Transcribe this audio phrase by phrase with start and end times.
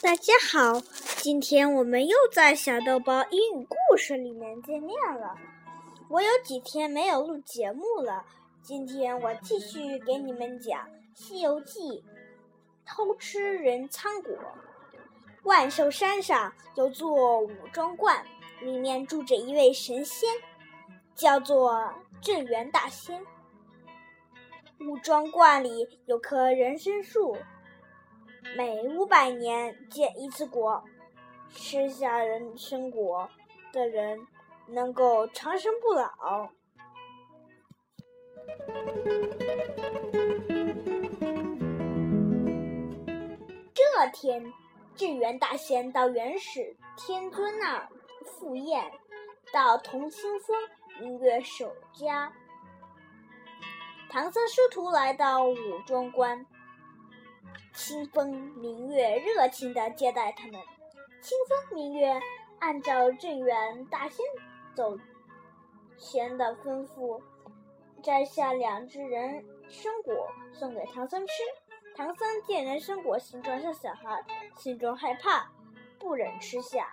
[0.00, 0.80] 大家好，
[1.16, 5.34] 今天我们又在小豆包英语故事里面见面了。
[6.08, 8.24] 我有几天没有录节目了，
[8.62, 11.80] 今天我继续给你们讲《西游记》
[12.86, 14.36] 偷吃人参果。
[15.42, 18.24] 万寿山上有座武装观，
[18.60, 20.28] 里面住着一位神仙，
[21.16, 23.20] 叫做镇元大仙。
[24.78, 27.36] 武装观里有棵人参树。
[28.56, 30.82] 每五百年结一次果，
[31.50, 33.28] 吃下人参果
[33.72, 34.18] 的人
[34.66, 36.48] 能够长生不老。
[43.74, 44.52] 这天，
[44.96, 47.88] 镇元大仙到元始天尊那儿
[48.24, 48.90] 赴宴，
[49.52, 50.56] 到同清风
[51.00, 52.32] 音乐守家。
[54.10, 55.56] 唐僧师徒来到五
[55.86, 56.44] 庄观。
[57.74, 60.60] 清风明月热情地接待他们。
[61.20, 62.20] 清风明月
[62.58, 64.24] 按照镇元大仙
[64.74, 64.96] 走
[65.96, 67.20] 前的吩咐，
[68.02, 71.32] 摘下两只人参果送给唐僧吃。
[71.96, 74.24] 唐僧见人参果形状像小孩，
[74.56, 75.50] 心中害怕，
[75.98, 76.88] 不忍吃下。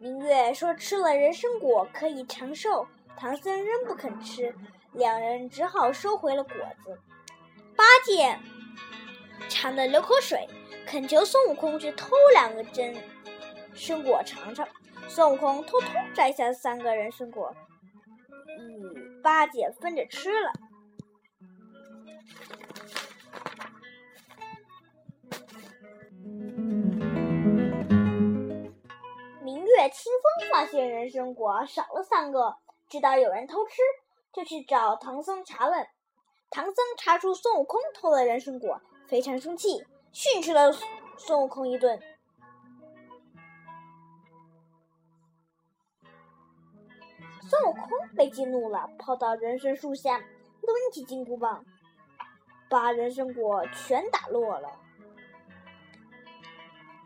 [0.00, 4.52] 明月说吃了人参果可以长寿，唐僧仍不肯吃，
[4.92, 6.98] 两人只好收回了果子。
[7.76, 8.36] 八戒。
[9.48, 10.48] 馋得流口水，
[10.86, 12.94] 恳求孙悟空去偷两个真
[13.74, 14.66] 参果尝尝。
[15.08, 17.54] 孙悟空偷偷摘下三个人参果，
[18.58, 20.52] 与八戒分着吃了。
[29.42, 32.56] 明月清风发现人参果少了三个，
[32.88, 33.82] 知道有人偷吃，
[34.32, 35.86] 就去找唐僧查问。
[36.48, 38.80] 唐僧查出孙悟空偷了人参果。
[39.12, 40.72] 非常生气，训斥了
[41.18, 42.00] 孙悟空一顿。
[47.42, 50.16] 孙悟空被激怒了，跑到人参树下，
[50.62, 51.62] 抡起金箍棒，
[52.70, 54.80] 把人参果全打落了。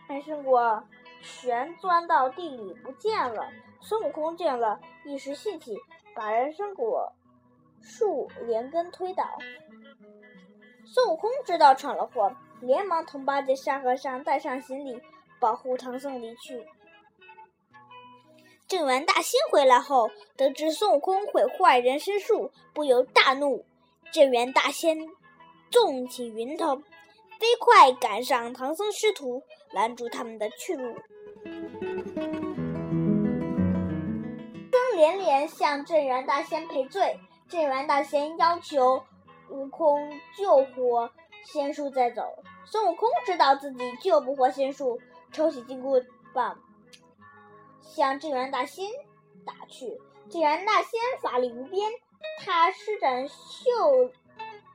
[0.07, 0.85] 人参果
[1.25, 3.51] 全钻到地里不见了。
[3.81, 5.77] 孙悟空见了，一时兴起，
[6.15, 7.13] 把人参果
[7.83, 9.25] 树连根推倒。
[10.89, 15.03] 孙悟空知道闯了祸，连忙同八戒、沙和尚带上行李，
[15.41, 16.65] 保护唐僧离去。
[18.69, 23.65] 镇元大仙回来后，得知孙悟空毁坏人参树，不由大怒。
[24.13, 24.97] 镇元大仙
[25.71, 29.43] 纵起云头，飞快赶上唐僧师徒，
[29.73, 30.97] 拦住他们的去路。
[34.71, 37.19] 僧连连向镇元大仙赔罪，
[37.49, 39.03] 镇元大仙要求。
[39.51, 41.11] 悟空救活
[41.45, 42.43] 仙树再走。
[42.65, 45.01] 孙悟空知道自己救不活仙树，
[45.33, 46.03] 抽起金箍
[46.35, 46.59] 棒
[47.81, 48.91] 向镇元大仙
[49.45, 50.01] 打去。
[50.29, 51.91] 镇元大仙法力无边，
[52.45, 54.11] 他施展袖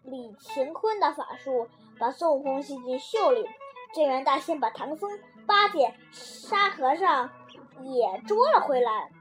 [0.03, 1.67] 里乾坤的法术，
[1.99, 3.45] 把孙悟空吸进袖里。
[3.93, 7.29] 镇元大仙把唐僧、八戒、沙和尚
[7.83, 9.11] 也捉了回来，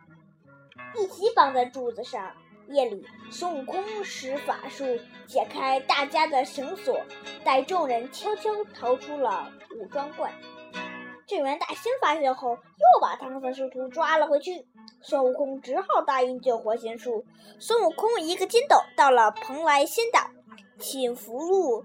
[0.96, 2.36] 一起绑在柱子上。
[2.70, 4.84] 夜里，孙悟空使法术
[5.26, 7.00] 解开大家的绳索，
[7.44, 10.32] 带众人悄悄逃出了武装观。
[11.26, 14.66] 镇元大仙发现后，又把唐僧师徒抓了回去。
[15.02, 17.24] 孙悟空只好答应救活仙树。
[17.58, 20.20] 孙悟空一个筋斗到了蓬莱仙岛，
[20.78, 21.84] 请福禄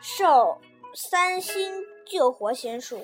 [0.00, 0.58] 寿
[0.94, 3.00] 三星救活仙树。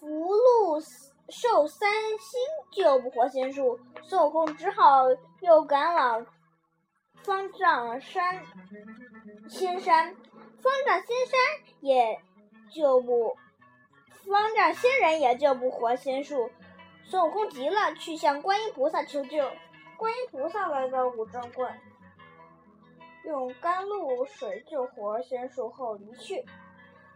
[0.00, 0.80] 福禄
[1.28, 2.40] 寿三星
[2.72, 5.04] 救不活仙树，孙悟空只好
[5.40, 6.24] 又赶往
[7.24, 8.44] 方丈山
[9.48, 10.14] 仙山，
[10.62, 11.40] 方丈仙山
[11.80, 12.20] 也
[12.70, 13.36] 救不
[14.24, 16.48] 方丈仙人也救不活仙树。
[17.04, 19.50] 孙悟空急了，去向观音菩萨求救。
[19.96, 21.76] 观音菩萨来到五庄观，
[23.24, 26.44] 用甘露水救活仙树后离去，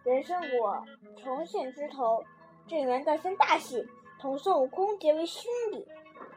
[0.03, 0.85] 人参果
[1.23, 2.25] 重现枝头。
[2.69, 3.87] 镇元大仙大喜，
[4.21, 5.87] 同孙悟空结为兄弟，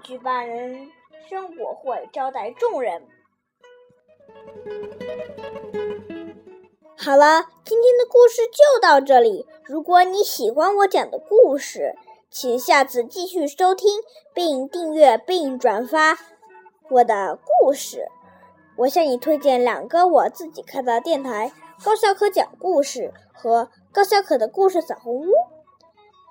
[0.03, 0.91] 举办人
[1.29, 3.01] 参果会招待众人。
[6.97, 9.45] 好了，今天的故事就到这里。
[9.63, 11.95] 如果你喜欢我讲的故事，
[12.29, 14.01] 请下次继续收听，
[14.33, 16.17] 并订阅并转发
[16.89, 18.07] 我的故事。
[18.77, 25.31] 我向你推荐两个我自己开的电台：高小可讲故事和高小可的故事小红屋。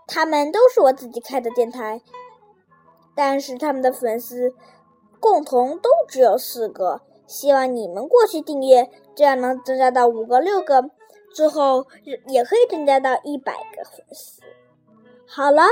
[0.07, 2.01] 他们都是我自己开的电台，
[3.15, 4.55] 但是他们的粉丝
[5.19, 10.91] 共同都只有四个，希望你们过去订阅，这样能增加到五个、六个，
[11.35, 11.87] 之后
[12.27, 14.43] 也可以增加到一百个粉丝。
[15.27, 15.63] 好了，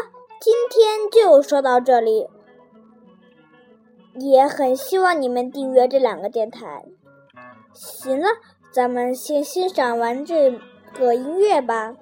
[0.40, 2.28] 今天就说到这里，
[4.18, 6.84] 也很希望你们订阅这两个电台。
[7.74, 8.26] 行了，
[8.72, 10.58] 咱们先欣赏完这
[10.98, 11.94] 个音乐吧。